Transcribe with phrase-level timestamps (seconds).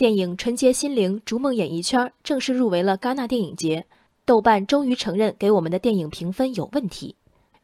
[0.00, 3.84] 电影《纯洁心灵逐梦演艺圈》正式入围了戛纳电影节，
[4.24, 7.16] 豆瓣终于承认给我们的电影评分有问题。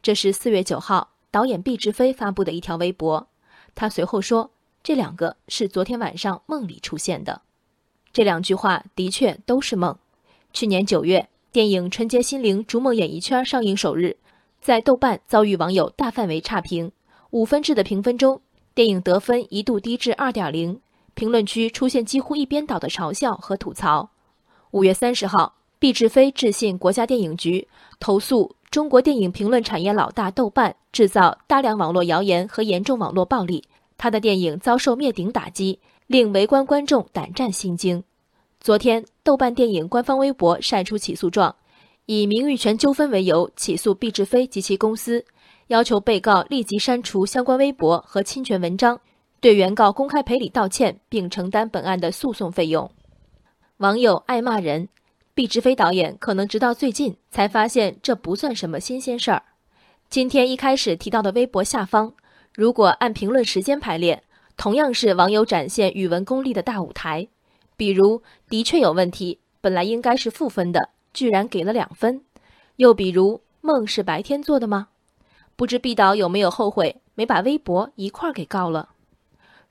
[0.02, 3.26] 这是四月九号导演毕志飞发布的一条微博，
[3.74, 4.50] 他随后说
[4.84, 7.40] ：“这两个是昨天晚上梦里出现的。”
[8.12, 9.96] 这两句话的确都是梦。
[10.52, 14.14] 去年九月，电影《纯洁心灵逐梦演艺圈》上映首日，
[14.60, 16.92] 在豆瓣遭遇网友大范围差评，
[17.30, 18.42] 五分制的评分中，
[18.74, 20.78] 电影得分一度低至二点零。
[21.16, 24.10] 评论区出现几乎一边倒的嘲笑和吐槽。
[24.72, 27.66] 五月三十号，毕志飞致信国家电影局，
[27.98, 33.64] 投诉中国电影评论产业老大豆瓣制造大量网络谣言和严重网络暴力，
[33.96, 38.04] 他的电影遭受灭顶打击，令围观观众胆战心惊。
[38.60, 41.56] 昨天，豆瓣电影官方微博晒出起诉状，
[42.04, 45.24] 以名誉权纠纷为由起诉毕志飞及其公司，
[45.68, 49.00] 要求被告立即删除相关微博和侵权文章。
[49.40, 52.90] 对原告公开赔礼道歉，并承担本案的诉讼费用。
[53.76, 54.88] 网友爱骂人，
[55.34, 59.42] 毕志飞导演可能直到最近才发现这不算什么新鲜事儿。
[60.08, 62.12] 今天一开始提到的微博下方，
[62.54, 64.22] 如果按评论时间排列，
[64.56, 67.28] 同样是网友展现语文功力的大舞台。
[67.76, 72.22] 比如的确有问题，本来应该是负分的，居然给了两分。
[72.76, 74.88] 又比如梦是白天做的吗？
[75.56, 78.90] 不知毕导有没有后悔没把微博一块儿给告了？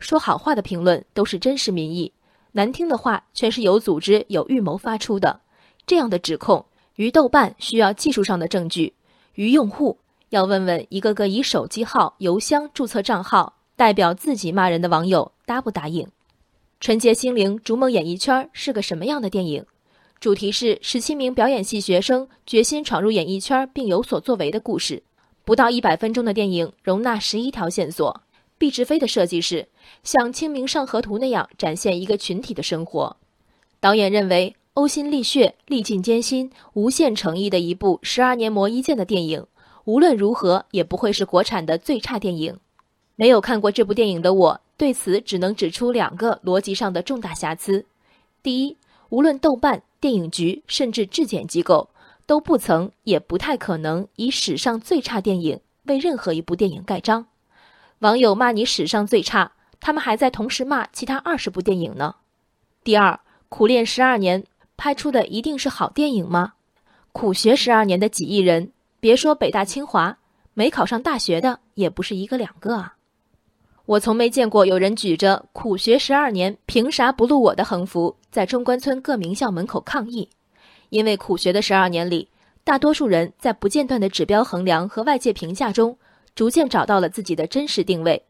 [0.05, 2.13] 说好话的评论都是真实民意，
[2.51, 5.41] 难听的话全是有组织、有预谋发出的。
[5.87, 6.63] 这样的指控，
[6.97, 8.93] 于豆瓣需要技术上的证据，
[9.33, 9.97] 于用户
[10.29, 16.07] 要问问一个个以手机号、邮箱注册账号代表自己骂人的网友答不答应。
[16.79, 19.65] 纯洁心灵逐梦演艺圈是个什么样的电影？
[20.19, 25.01] 主题是十七名表演系学生决心闯入演艺圈并有所作为的故事。
[25.43, 28.21] 不到一百分钟的电影，容纳十一条线索。
[28.57, 29.67] 毕志飞的设计是
[30.03, 33.17] 像《清明上河图》那样展现一个群体的生活。
[33.81, 39.45] 导演认为，呕心沥血、历尽艰辛、无限诚意的一部十二年磨一剑的电影，
[39.83, 42.57] 无论如何也不会是国产的最差电影。
[43.17, 47.85] 没有看过这部电影的我，对此只能指出两个逻辑上的重大瑕疵：
[48.41, 48.77] 第一，
[49.09, 51.89] 无论豆瓣、电影局，甚至质检机构，
[52.25, 57.27] 都不曾也不太可能以史上最差电影为任何一部电影盖章。
[57.99, 62.15] 网友骂你史上最差，他们还在同时骂其他二十部电影呢。
[62.83, 64.43] 第二，苦练十二年
[64.75, 66.53] 拍出的一定是好电影吗？
[67.13, 68.69] 苦学十二年的几亿人，
[68.99, 70.17] 别说北大清华，
[70.53, 72.95] 没考上大学的也不是一个两个啊。
[73.85, 80.27] 我从没见过有人举着“苦学十二年，凭啥不录我的”横幅，在中关村各名校门口抗议，
[80.89, 82.27] 因为苦学的十二年里，
[82.63, 85.97] 大多数人在不间断的指标衡量和外界评价中。
[86.35, 88.21] 逐渐找到了自己的真实定位，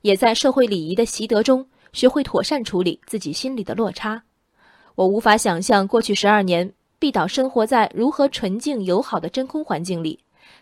[0.00, 4.22] 也在社会礼仪的习得中学会妥善处理自己心里的落差。
[4.94, 10.18] 我无法想象过去十二年毕导生活在如何纯净友好的真空环境里，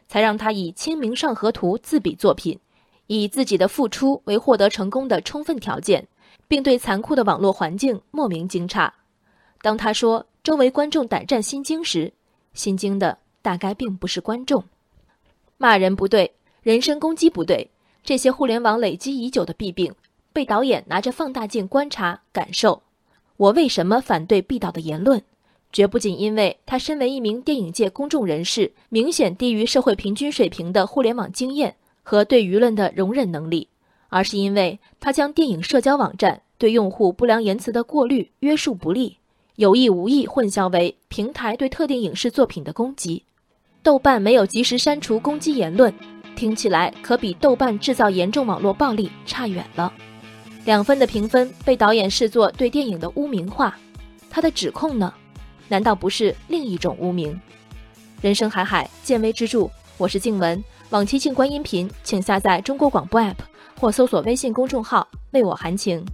[0.09, 2.59] 才让他以《清明上河图》自比作品，
[3.07, 6.07] 以自己的付出为获得成功的充分条件，
[6.49, 8.91] 并对残酷的网络环境莫名惊诧。
[9.63, 12.13] 当他说周围观众胆战心惊时，
[12.55, 14.65] 心惊的大概并不是观众。
[15.57, 16.33] 骂人不对。
[16.69, 17.71] 人身攻击不对，
[18.05, 19.95] 这些互联网累积已久的弊病，
[20.35, 22.83] 被导演拿着放大镜观察感受。
[23.39, 25.23] 我为什么反对毕导的言论？
[25.73, 33.69] 绝不仅因为他身为一名电影界公众人士，明显低于社会平均水平的互联网经验和对舆论的容忍能力，
[34.11, 39.17] 而是因为他将电影社交网站对用户不良言辞的过滤约束不力，
[39.57, 43.23] 有意无意混淆为平台对特定影视作品的攻击。
[43.83, 45.91] 豆瓣没有及时删除攻击言论。
[46.39, 49.93] 听起来可比豆瓣制造严重网络暴力差远了。
[50.65, 53.77] 两分的评分被导演视作对电影的污名化，
[54.31, 55.13] 他的指控呢？
[55.67, 57.39] 难道不是另一种污名？
[58.21, 59.69] 人生海海，见微知著。
[59.97, 63.35] 我是静文，往期静观音频，请下载中国广播 APP
[63.81, 66.07] 或搜索微信公众号为我含情。